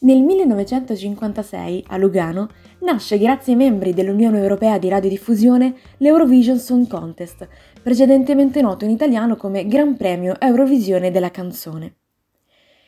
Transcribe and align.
Nel 0.00 0.22
1956, 0.22 1.86
a 1.88 1.96
Lugano, 1.96 2.48
nasce 2.82 3.18
grazie 3.18 3.54
ai 3.54 3.58
membri 3.58 3.92
dell'Unione 3.92 4.38
Europea 4.38 4.78
di 4.78 4.88
Radiodiffusione 4.88 5.74
l'Eurovision 5.96 6.56
Song 6.56 6.86
Contest, 6.86 7.48
precedentemente 7.82 8.62
noto 8.62 8.84
in 8.84 8.92
italiano 8.92 9.34
come 9.34 9.66
Gran 9.66 9.96
Premio 9.96 10.38
Eurovisione 10.38 11.10
della 11.10 11.32
canzone. 11.32 11.96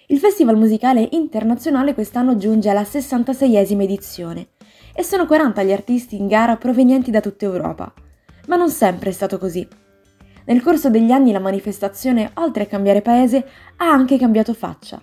Il 0.06 0.18
festival 0.18 0.56
musicale 0.56 1.08
internazionale 1.10 1.94
quest'anno 1.94 2.36
giunge 2.36 2.68
alla 2.68 2.82
66esima 2.82 3.82
edizione 3.82 4.50
e 4.94 5.02
sono 5.02 5.26
40 5.26 5.64
gli 5.64 5.72
artisti 5.72 6.14
in 6.14 6.28
gara 6.28 6.54
provenienti 6.58 7.10
da 7.10 7.20
tutta 7.20 7.44
Europa. 7.44 7.92
Ma 8.46 8.54
non 8.54 8.70
sempre 8.70 9.10
è 9.10 9.12
stato 9.12 9.36
così. 9.36 9.66
Nel 10.44 10.62
corso 10.62 10.88
degli 10.90 11.10
anni 11.10 11.32
la 11.32 11.40
manifestazione, 11.40 12.30
oltre 12.34 12.62
a 12.62 12.66
cambiare 12.66 13.02
paese, 13.02 13.44
ha 13.78 13.90
anche 13.90 14.16
cambiato 14.16 14.54
faccia. 14.54 15.02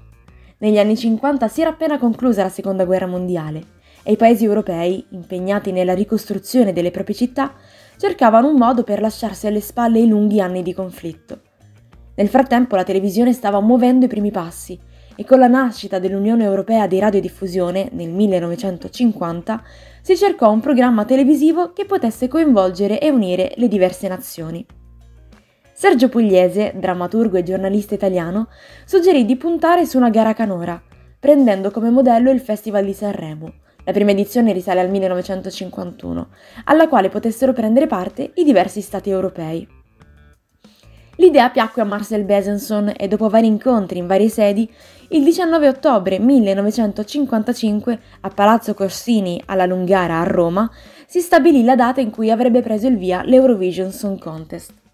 Negli 0.59 0.79
anni 0.79 0.97
50 0.97 1.47
si 1.49 1.61
era 1.61 1.69
appena 1.69 1.99
conclusa 1.99 2.41
la 2.41 2.49
Seconda 2.49 2.83
Guerra 2.83 3.05
Mondiale 3.05 3.75
e 4.01 4.13
i 4.13 4.15
paesi 4.15 4.43
europei, 4.43 5.05
impegnati 5.09 5.71
nella 5.71 5.93
ricostruzione 5.93 6.73
delle 6.73 6.89
proprie 6.89 7.15
città, 7.15 7.53
cercavano 7.95 8.47
un 8.47 8.57
modo 8.57 8.83
per 8.83 8.99
lasciarsi 8.99 9.45
alle 9.45 9.61
spalle 9.61 9.99
i 9.99 10.07
lunghi 10.07 10.41
anni 10.41 10.63
di 10.63 10.73
conflitto. 10.73 11.41
Nel 12.15 12.27
frattempo 12.27 12.75
la 12.75 12.83
televisione 12.83 13.33
stava 13.33 13.59
muovendo 13.59 14.05
i 14.05 14.07
primi 14.07 14.31
passi 14.31 14.79
e 15.15 15.23
con 15.25 15.37
la 15.37 15.47
nascita 15.47 15.99
dell'Unione 15.99 16.45
Europea 16.45 16.87
di 16.87 16.97
Radiodiffusione 16.97 17.89
nel 17.91 18.09
1950 18.09 19.63
si 20.01 20.17
cercò 20.17 20.51
un 20.51 20.59
programma 20.59 21.05
televisivo 21.05 21.71
che 21.71 21.85
potesse 21.85 22.27
coinvolgere 22.27 22.99
e 22.99 23.11
unire 23.11 23.53
le 23.57 23.67
diverse 23.67 24.07
nazioni. 24.07 24.65
Sergio 25.79 26.09
Pugliese, 26.09 26.73
drammaturgo 26.75 27.37
e 27.37 27.43
giornalista 27.43 27.93
italiano, 27.93 28.47
suggerì 28.83 29.25
di 29.25 29.35
puntare 29.35 29.85
su 29.85 29.97
una 29.97 30.09
gara 30.09 30.33
canora, 30.33 30.81
prendendo 31.19 31.69
come 31.69 31.91
modello 31.91 32.31
il 32.31 32.39
Festival 32.39 32.83
di 32.83 32.93
Sanremo. 32.93 33.53
La 33.83 33.91
prima 33.91 34.09
edizione 34.09 34.53
risale 34.53 34.79
al 34.79 34.89
1951, 34.89 36.29
alla 36.63 36.87
quale 36.87 37.09
potessero 37.09 37.53
prendere 37.53 37.85
parte 37.85 38.31
i 38.37 38.43
diversi 38.43 38.81
stati 38.81 39.11
europei. 39.11 39.67
L'idea 41.17 41.51
piacque 41.51 41.83
a 41.83 41.85
Marcel 41.85 42.23
Besançon 42.23 42.93
e 42.97 43.07
dopo 43.07 43.29
vari 43.29 43.45
incontri 43.45 43.99
in 43.99 44.07
varie 44.07 44.29
sedi, 44.29 44.67
il 45.09 45.23
19 45.23 45.67
ottobre 45.67 46.17
1955 46.17 47.99
a 48.21 48.29
Palazzo 48.29 48.73
Corsini 48.73 49.39
alla 49.45 49.67
Lungara 49.67 50.21
a 50.21 50.23
Roma 50.23 50.67
si 51.05 51.19
stabilì 51.19 51.63
la 51.63 51.75
data 51.75 52.01
in 52.01 52.09
cui 52.09 52.31
avrebbe 52.31 52.63
preso 52.63 52.87
il 52.87 52.97
via 52.97 53.21
l'Eurovision 53.23 53.91
Song 53.91 54.17
Contest. 54.17 54.85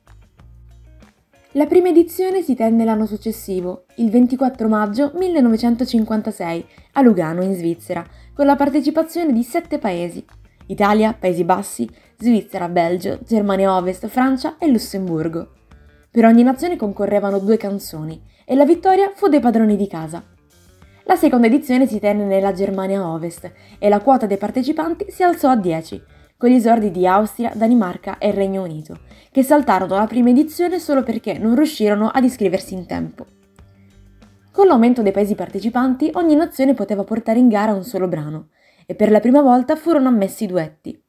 La 1.56 1.68
prima 1.68 1.90
edizione 1.90 2.42
si 2.42 2.56
tenne 2.56 2.84
l'anno 2.84 3.06
successivo, 3.06 3.86
il 3.98 4.10
24 4.10 4.68
maggio 4.68 5.12
1956, 5.14 6.66
a 6.94 7.02
Lugano 7.04 7.44
in 7.44 7.54
Svizzera, 7.54 8.04
con 8.34 8.48
la 8.48 8.56
partecipazione 8.56 9.32
di 9.32 9.44
sette 9.44 9.78
paesi: 9.78 10.26
Italia, 10.66 11.14
Paesi 11.14 11.44
Bassi, 11.44 11.88
Svizzera, 12.18 12.68
Belgio, 12.70 13.20
Germania 13.24 13.76
Ovest, 13.76 14.08
Francia 14.08 14.58
e 14.58 14.68
Lussemburgo. 14.68 15.50
Per 16.10 16.26
ogni 16.26 16.42
nazione 16.42 16.76
concorrevano 16.76 17.38
due 17.38 17.58
canzoni 17.58 18.20
e 18.46 18.56
la 18.56 18.66
vittoria 18.66 19.12
fu 19.14 19.28
dei 19.28 19.40
padroni 19.40 19.76
di 19.76 19.86
casa. 19.86 20.24
La 21.04 21.16
seconda 21.16 21.46
edizione 21.46 21.86
si 21.86 22.00
tenne 22.00 22.24
nella 22.24 22.54
Germania 22.54 23.08
Ovest 23.08 23.52
e 23.78 23.90
la 23.90 24.00
quota 24.00 24.26
dei 24.26 24.38
partecipanti 24.38 25.06
si 25.10 25.22
alzò 25.22 25.50
a 25.50 25.56
10, 25.56 26.02
con 26.44 26.52
gli 26.52 26.56
esordi 26.56 26.92
di 26.92 27.08
Austria, 27.08 27.54
Danimarca 27.56 28.18
e 28.18 28.32
Regno 28.32 28.64
Unito, 28.64 29.00
che 29.32 29.44
saltarono 29.44 29.96
la 29.96 30.08
prima 30.08 30.30
edizione 30.30 30.78
solo 30.78 31.02
perché 31.02 31.38
non 31.38 31.56
riuscirono 31.56 32.10
ad 32.10 32.22
iscriversi 32.26 32.74
in 32.74 32.86
tempo. 32.86 33.26
Con 34.52 34.68
l'aumento 34.68 35.02
dei 35.02 35.14
paesi 35.14 35.36
partecipanti, 35.36 36.12
ogni 36.16 36.36
nazione 36.36 36.74
poteva 36.74 37.06
portare 37.06 37.40
in 37.40 37.48
gara 37.48 37.72
un 37.72 37.86
solo 37.86 38.10
brano, 38.10 38.50
e 38.86 38.94
per 38.94 39.10
la 39.10 39.22
prima 39.22 39.42
volta 39.42 39.78
furono 39.78 40.10
ammessi 40.10 40.46
duetti. 40.46 41.02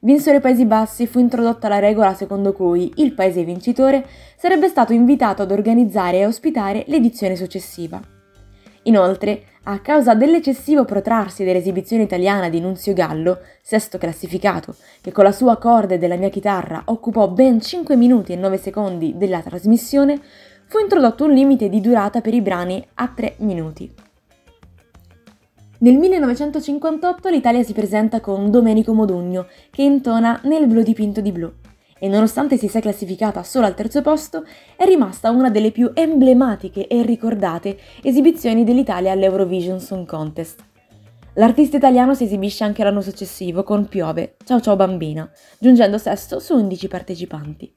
Vinsero 0.00 0.36
i 0.36 0.40
Paesi 0.42 0.66
Bassi 0.66 1.06
fu 1.06 1.20
introdotta 1.20 1.68
la 1.68 1.78
regola 1.78 2.12
secondo 2.12 2.52
cui 2.52 2.92
il 2.96 3.14
paese 3.14 3.44
vincitore 3.44 4.06
sarebbe 4.36 4.68
stato 4.68 4.92
invitato 4.92 5.40
ad 5.40 5.52
organizzare 5.52 6.18
e 6.18 6.26
ospitare 6.26 6.84
l'edizione 6.88 7.34
successiva. 7.34 7.98
Inoltre, 8.82 9.42
a 9.68 9.80
causa 9.80 10.14
dell'eccessivo 10.14 10.84
protrarsi 10.84 11.42
dell'esibizione 11.42 12.04
italiana 12.04 12.48
di 12.48 12.60
Nunzio 12.60 12.92
Gallo, 12.92 13.40
sesto 13.60 13.98
classificato, 13.98 14.76
che 15.00 15.10
con 15.10 15.24
la 15.24 15.32
sua 15.32 15.56
corda 15.56 15.94
e 15.94 15.98
della 15.98 16.14
mia 16.14 16.28
chitarra 16.28 16.82
occupò 16.86 17.28
ben 17.28 17.60
5 17.60 17.96
minuti 17.96 18.32
e 18.32 18.36
9 18.36 18.58
secondi 18.58 19.14
della 19.16 19.40
trasmissione, 19.40 20.20
fu 20.66 20.78
introdotto 20.78 21.24
un 21.24 21.32
limite 21.32 21.68
di 21.68 21.80
durata 21.80 22.20
per 22.20 22.34
i 22.34 22.40
brani 22.40 22.84
a 22.94 23.08
3 23.08 23.34
minuti. 23.38 23.92
Nel 25.78 25.96
1958 25.96 27.28
l'Italia 27.28 27.64
si 27.64 27.72
presenta 27.72 28.20
con 28.20 28.50
Domenico 28.52 28.94
Modugno, 28.94 29.48
che 29.70 29.82
intona 29.82 30.40
Nel 30.44 30.68
blu 30.68 30.82
dipinto 30.82 31.20
di 31.20 31.32
blu, 31.32 31.52
e 31.98 32.08
nonostante 32.08 32.56
si 32.56 32.68
sia 32.68 32.80
classificata 32.80 33.42
solo 33.42 33.66
al 33.66 33.74
terzo 33.74 34.02
posto, 34.02 34.44
è 34.76 34.84
rimasta 34.84 35.30
una 35.30 35.50
delle 35.50 35.70
più 35.70 35.90
emblematiche 35.94 36.86
e 36.86 37.02
ricordate 37.02 37.78
esibizioni 38.02 38.64
dell'Italia 38.64 39.12
all'Eurovision 39.12 39.80
Song 39.80 40.06
Contest. 40.06 40.62
L'artista 41.34 41.76
italiano 41.76 42.14
si 42.14 42.24
esibisce 42.24 42.64
anche 42.64 42.82
l'anno 42.82 43.02
successivo 43.02 43.62
con 43.62 43.86
Piove, 43.88 44.36
Ciao 44.44 44.60
ciao 44.60 44.76
bambina, 44.76 45.30
giungendo 45.58 45.98
sesto 45.98 46.38
su 46.38 46.54
11 46.54 46.88
partecipanti. 46.88 47.72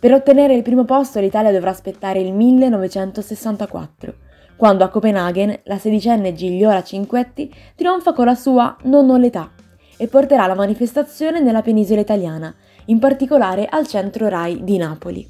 Per 0.00 0.12
ottenere 0.12 0.54
il 0.54 0.62
primo 0.62 0.84
posto 0.84 1.20
l'Italia 1.20 1.52
dovrà 1.52 1.70
aspettare 1.70 2.20
il 2.20 2.32
1964 2.32 4.28
quando 4.60 4.84
a 4.84 4.88
Copenaghen 4.88 5.58
la 5.64 5.78
sedicenne 5.78 6.34
Gigliola 6.34 6.82
Cinquetti 6.82 7.50
trionfa 7.74 8.12
con 8.12 8.26
la 8.26 8.34
sua 8.34 8.76
Non 8.82 9.08
ho 9.08 9.16
l'età 9.16 9.50
e 9.96 10.06
porterà 10.06 10.46
la 10.46 10.54
manifestazione 10.54 11.40
nella 11.40 11.62
penisola 11.62 12.02
italiana, 12.02 12.54
in 12.86 12.98
particolare 12.98 13.66
al 13.68 13.86
centro 13.86 14.28
RAI 14.28 14.64
di 14.64 14.76
Napoli. 14.76 15.28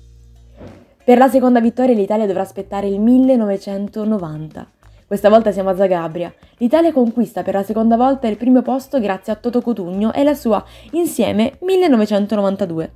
Per 1.02 1.18
la 1.18 1.28
seconda 1.28 1.60
vittoria 1.60 1.94
l'Italia 1.94 2.26
dovrà 2.26 2.42
aspettare 2.42 2.86
il 2.86 3.00
1990. 3.00 4.70
Questa 5.06 5.28
volta 5.28 5.50
siamo 5.50 5.70
a 5.70 5.74
Zagabria. 5.74 6.32
L'Italia 6.58 6.92
conquista 6.92 7.42
per 7.42 7.54
la 7.54 7.64
seconda 7.64 7.96
volta 7.96 8.28
il 8.28 8.36
primo 8.36 8.62
posto 8.62 9.00
grazie 9.00 9.32
a 9.32 9.36
Toto 9.36 9.60
Cotugno 9.60 10.12
e 10.12 10.22
la 10.22 10.34
sua 10.34 10.64
Insieme 10.92 11.54
1992. 11.62 12.92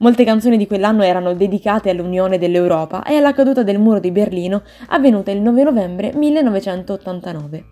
Molte 0.00 0.24
canzoni 0.24 0.58
di 0.58 0.66
quell'anno 0.66 1.02
erano 1.02 1.32
dedicate 1.32 1.88
all'Unione 1.88 2.36
dell'Europa 2.36 3.04
e 3.04 3.16
alla 3.16 3.32
caduta 3.32 3.62
del 3.62 3.78
muro 3.78 4.00
di 4.00 4.10
Berlino 4.10 4.62
avvenuta 4.88 5.30
il 5.30 5.40
9 5.40 5.62
novembre 5.62 6.12
1989. 6.14 7.64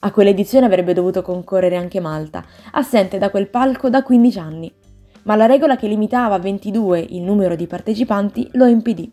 A 0.00 0.10
quell'edizione 0.10 0.66
avrebbe 0.66 0.92
dovuto 0.92 1.22
concorrere 1.22 1.76
anche 1.76 2.00
Malta, 2.00 2.44
assente 2.72 3.16
da 3.16 3.30
quel 3.30 3.48
palco 3.48 3.88
da 3.88 4.02
15 4.02 4.38
anni, 4.38 4.74
ma 5.26 5.36
la 5.36 5.46
regola 5.46 5.76
che 5.76 5.88
limitava 5.88 6.36
a 6.36 6.38
22 6.38 7.00
il 7.10 7.22
numero 7.22 7.54
di 7.54 7.66
partecipanti 7.66 8.48
lo 8.52 8.66
impedì. 8.66 9.12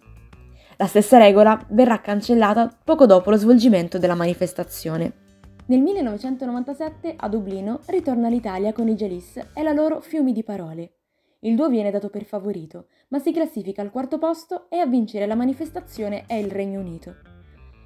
La 0.78 0.88
stessa 0.88 1.18
regola 1.18 1.63
verrà 1.69 2.01
cancellata 2.01 2.72
poco 2.84 3.06
dopo 3.06 3.29
lo 3.29 3.38
svolgimento 3.38 4.00
della 4.00 4.16
manifestazione. 4.16 5.22
Nel 5.66 5.81
1997 5.81 7.13
a 7.16 7.29
Dublino 7.29 7.79
ritorna 7.88 8.29
l'Italia 8.29 8.73
con 8.73 8.88
i 8.88 8.96
Gelis 8.96 9.38
e 9.53 9.63
la 9.63 9.72
loro 9.72 10.02
Fiumi 10.02 10.34
di 10.34 10.44
parole. 10.44 10.94
Il 11.40 11.56
duo 11.56 11.68
viene 11.68 11.91
dato 11.91 12.09
per 12.09 12.25
favorito, 12.25 12.88
ma 13.09 13.19
si 13.19 13.31
classifica 13.31 13.81
al 13.81 13.91
quarto 13.91 14.18
posto 14.18 14.68
e 14.69 14.78
a 14.78 14.85
vincere 14.85 15.25
la 15.25 15.35
manifestazione 15.35 16.25
è 16.28 16.35
il 16.35 16.52
Regno 16.52 16.79
Unito. 16.79 17.32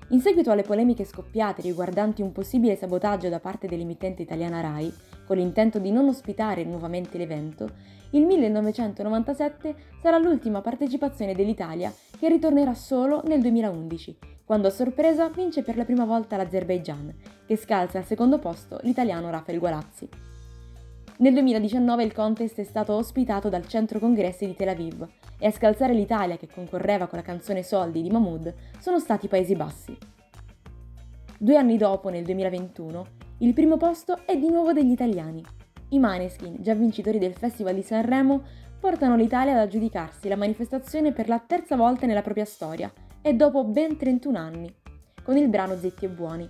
In 0.10 0.22
seguito 0.22 0.52
alle 0.52 0.62
polemiche 0.62 1.04
scoppiate 1.04 1.62
riguardanti 1.62 2.22
un 2.22 2.32
possibile 2.32 2.78
sabotaggio 2.78 3.28
da 3.28 3.42
parte 3.42 3.68
dell'emittente 3.68 4.22
italiana 4.22 4.62
RAI, 4.62 4.94
con 5.26 5.36
l'intento 5.36 5.80
di 5.80 5.92
non 5.92 6.08
ospitare 6.08 6.64
nuovamente 6.64 7.18
l'evento, 7.18 7.70
il 8.12 8.26
1997 8.26 9.76
sarà 10.02 10.18
l'ultima 10.18 10.62
partecipazione 10.62 11.36
dell'Italia 11.36 11.94
che 12.18 12.30
ritornerà 12.30 12.74
solo 12.74 13.22
nel 13.26 13.42
2011, 13.42 14.18
quando 14.46 14.70
a 14.70 14.72
sorpresa 14.72 15.28
vince 15.28 15.62
per 15.62 15.76
la 15.76 15.84
prima 15.84 16.06
volta 16.06 16.38
l'Azerbaigian, 16.38 17.14
che 17.46 17.58
scalza 17.58 17.98
al 17.98 18.06
secondo 18.06 18.40
posto 18.40 18.80
l'italiano 18.84 19.30
Rafael 19.30 19.60
Gualazzi. 19.60 20.37
Nel 21.20 21.34
2019 21.34 22.04
il 22.04 22.14
contest 22.14 22.60
è 22.60 22.64
stato 22.64 22.94
ospitato 22.94 23.50
dal 23.50 23.68
centro 23.68 23.98
congressi 23.98 24.46
di 24.46 24.54
Tel 24.54 24.68
Aviv 24.68 25.04
e 25.40 25.48
a 25.48 25.52
scalzare 25.52 25.96
l'Italia 25.96 26.38
che 26.38 26.48
concorreva 26.48 27.08
con 27.08 27.18
la 27.18 27.24
canzone 27.24 27.64
Soldi 27.64 28.04
di 28.04 28.12
Mahmood 28.12 28.54
sono 28.80 29.00
stati 29.00 29.26
i 29.26 29.28
Paesi 29.28 29.56
Bassi. 29.56 29.98
Due 31.40 31.58
anni 31.58 31.76
dopo, 31.78 32.10
nel 32.10 32.24
2021, 32.24 33.06
il 33.40 33.54
primo 33.54 33.78
posto 33.78 34.28
è 34.28 34.38
di 34.38 34.48
nuovo 34.52 34.74
degli 34.74 34.92
italiani. 34.92 35.44
I 35.90 35.98
Maneskin, 35.98 36.58
già 36.60 36.76
vincitori 36.76 37.18
del 37.18 37.34
Festival 37.34 37.74
di 37.74 37.82
Sanremo, 37.82 38.44
portano 38.80 39.16
l'Italia 39.16 39.54
ad 39.54 39.60
aggiudicarsi 39.60 40.28
la 40.28 40.36
manifestazione 40.36 41.14
per 41.14 41.30
la 41.30 41.40
terza 41.40 41.76
volta 41.76 42.06
nella 42.06 42.22
propria 42.22 42.46
storia 42.46 42.94
e 43.24 43.34
dopo 43.34 43.64
ben 43.64 43.98
31 43.98 44.38
anni, 44.38 44.72
con 45.24 45.36
il 45.36 45.48
brano 45.48 45.76
Zetti 45.78 46.06
e 46.06 46.10
Buoni. 46.10 46.48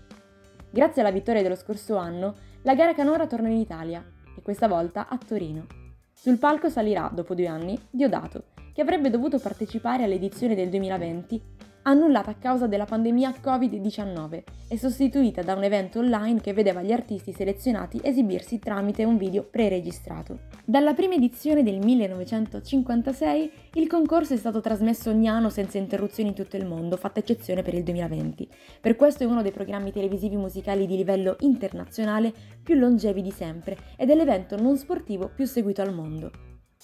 Grazie 0.69 1.01
alla 1.01 1.11
vittoria 1.11 1.41
dello 1.41 1.55
scorso 1.55 1.95
anno, 1.95 2.35
la 2.63 2.75
gara 2.75 2.93
canora 2.93 3.27
torna 3.27 3.47
in 3.47 3.59
Italia 3.59 4.05
e 4.37 4.41
questa 4.41 4.67
volta 4.67 5.07
a 5.09 5.17
Torino. 5.17 5.65
Sul 6.13 6.37
palco 6.37 6.69
salirà, 6.69 7.09
dopo 7.13 7.35
due 7.35 7.47
anni, 7.47 7.79
Diodato, 7.89 8.43
che 8.77 8.83
avrebbe 8.83 9.09
dovuto 9.09 9.39
partecipare 9.39 10.03
all'edizione 10.03 10.53
del 10.53 10.69
2020, 10.69 11.41
annullata 11.81 12.29
a 12.29 12.35
causa 12.35 12.67
della 12.67 12.85
pandemia 12.85 13.33
Covid-19 13.41 14.43
e 14.67 14.77
sostituita 14.77 15.41
da 15.41 15.55
un 15.55 15.63
evento 15.63 15.97
online 15.97 16.41
che 16.41 16.53
vedeva 16.53 16.83
gli 16.83 16.91
artisti 16.91 17.33
selezionati 17.33 17.99
esibirsi 18.03 18.59
tramite 18.59 19.03
un 19.03 19.17
video 19.17 19.41
preregistrato. 19.41 20.41
Dalla 20.63 20.93
prima 20.93 21.15
edizione 21.15 21.63
del 21.63 21.79
1956 21.79 23.51
il 23.73 23.87
concorso 23.87 24.35
è 24.35 24.37
stato 24.37 24.61
trasmesso 24.61 25.09
ogni 25.09 25.27
anno 25.27 25.49
senza 25.49 25.79
interruzioni 25.79 26.29
in 26.29 26.35
tutto 26.35 26.55
il 26.55 26.67
mondo, 26.67 26.97
fatta 26.97 27.19
eccezione 27.19 27.63
per 27.63 27.73
il 27.73 27.81
2020. 27.81 28.47
Per 28.79 28.95
questo 28.95 29.23
è 29.23 29.25
uno 29.25 29.41
dei 29.41 29.51
programmi 29.51 29.91
televisivi 29.91 30.35
musicali 30.35 30.85
di 30.85 30.97
livello 30.97 31.35
internazionale 31.39 32.31
più 32.61 32.75
longevi 32.75 33.23
di 33.23 33.31
sempre 33.31 33.75
ed 33.95 34.11
è 34.11 34.13
l'evento 34.13 34.55
non 34.55 34.77
sportivo 34.77 35.31
più 35.33 35.47
seguito 35.47 35.81
al 35.81 35.95
mondo. 35.95 36.29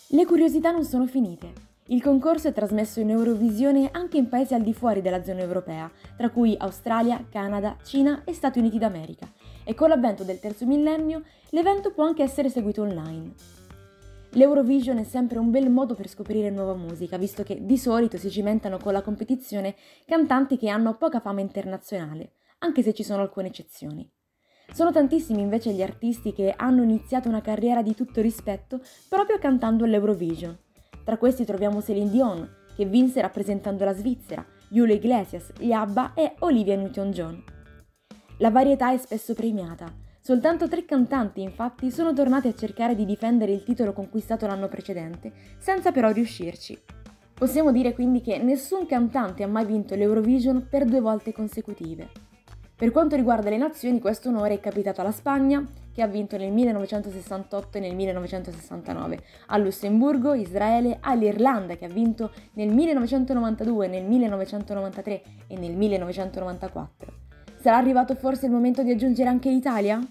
Le 0.07 0.25
curiosità 0.25 0.71
non 0.71 0.85
sono 0.85 1.05
finite. 1.05 1.72
Il 1.88 2.01
concorso 2.01 2.47
è 2.47 2.53
trasmesso 2.53 3.01
in 3.01 3.09
Eurovisione 3.09 3.89
anche 3.91 4.15
in 4.15 4.30
paesi 4.30 4.53
al 4.53 4.62
di 4.62 4.74
fuori 4.74 5.01
della 5.01 5.21
zona 5.21 5.41
europea, 5.41 5.91
tra 6.15 6.30
cui 6.30 6.56
Australia, 6.57 7.25
Canada, 7.30 7.75
Cina 7.83 8.21
e 8.24 8.31
Stati 8.33 8.57
Uniti 8.59 8.77
d'America, 8.77 9.30
e 9.65 9.74
con 9.74 9.89
l'avvento 9.89 10.24
del 10.24 10.39
terzo 10.39 10.65
millennio 10.65 11.24
l'evento 11.50 11.91
può 11.91 12.06
anche 12.06 12.24
essere 12.24 12.47
seguito 12.47 12.83
online. 12.83 13.33
L'Eurovision 14.30 14.97
è 14.97 15.03
sempre 15.03 15.39
un 15.39 15.51
bel 15.51 15.69
modo 15.69 15.94
per 15.94 16.07
scoprire 16.07 16.50
nuova 16.50 16.74
musica, 16.74 17.18
visto 17.18 17.44
che 17.44 17.65
di 17.65 17.77
solito 17.77 18.15
si 18.15 18.31
cimentano 18.31 18.77
con 18.77 18.94
la 18.94 19.01
competizione 19.01 19.75
cantanti 20.06 20.57
che 20.57 20.69
hanno 20.69 20.95
poca 20.95 21.19
fama 21.19 21.41
internazionale, 21.41 22.36
anche 22.59 22.81
se 22.81 22.94
ci 22.94 23.03
sono 23.03 23.24
alcune 23.24 23.47
eccezioni. 23.47 24.09
Sono 24.71 24.94
tantissimi 24.94 25.41
invece 25.41 25.74
gli 25.74 25.81
artisti 25.83 26.31
che 26.31 26.53
hanno 26.56 26.81
iniziato 26.81 27.27
una 27.27 27.41
carriera 27.41 27.81
di 27.81 27.94
tutto 27.94 28.21
rispetto 28.21 28.79
proprio 29.09 29.38
cantando 29.38 29.83
all'Eurovision 29.83 30.57
tra 31.03 31.17
questi 31.17 31.45
troviamo 31.45 31.81
Celine 31.81 32.09
Dion, 32.09 32.50
che 32.75 32.85
vinse 32.85 33.21
rappresentando 33.21 33.83
la 33.85 33.94
Svizzera, 33.94 34.45
Julio 34.69 34.95
Iglesias, 34.95 35.51
gli 35.59 35.71
ABBA 35.71 36.13
e 36.15 36.33
Olivia 36.39 36.75
Newton-John. 36.75 37.44
La 38.38 38.50
varietà 38.50 38.91
è 38.91 38.97
spesso 38.97 39.33
premiata. 39.33 39.85
Soltanto 40.19 40.67
tre 40.67 40.85
cantanti, 40.85 41.41
infatti, 41.41 41.91
sono 41.91 42.13
tornati 42.13 42.47
a 42.47 42.55
cercare 42.55 42.95
di 42.95 43.05
difendere 43.05 43.51
il 43.51 43.63
titolo 43.63 43.94
conquistato 43.94 44.47
l'anno 44.47 44.69
precedente, 44.69 45.31
senza 45.57 45.91
però 45.91 46.09
riuscirci. 46.11 46.79
Possiamo 47.33 47.71
dire 47.71 47.94
quindi 47.94 48.21
che 48.21 48.38
nessun 48.38 48.85
cantante 48.85 49.44
ha 49.44 49.47
mai 49.47 49.65
vinto 49.65 49.95
l'Eurovision 49.95 50.67
per 50.69 50.85
due 50.85 51.01
volte 51.01 51.33
consecutive. 51.33 52.09
Per 52.75 52.91
quanto 52.91 53.15
riguarda 53.15 53.50
le 53.50 53.57
nazioni, 53.57 54.00
questo 54.00 54.29
onore 54.29 54.55
è 54.55 54.59
capitato 54.59 55.01
alla 55.01 55.11
Spagna, 55.11 55.63
che 55.93 56.01
ha 56.01 56.07
vinto 56.07 56.37
nel 56.37 56.51
1968 56.51 57.77
e 57.77 57.81
nel 57.81 57.95
1969, 57.95 59.19
a 59.47 59.57
Lussemburgo, 59.57 60.33
Israele, 60.33 60.97
all'Irlanda, 60.99 61.75
che 61.75 61.85
ha 61.85 61.89
vinto 61.89 62.31
nel 62.53 62.73
1992, 62.73 63.87
nel 63.87 64.03
1993 64.03 65.21
e 65.47 65.57
nel 65.57 65.75
1994. 65.75 67.13
Sarà 67.55 67.77
arrivato 67.77 68.15
forse 68.15 68.47
il 68.47 68.51
momento 68.51 68.83
di 68.83 68.91
aggiungere 68.91 69.29
anche 69.29 69.49
l'Italia? 69.49 70.01